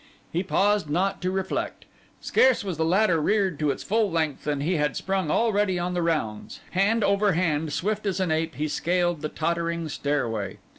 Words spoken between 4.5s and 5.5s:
he had sprung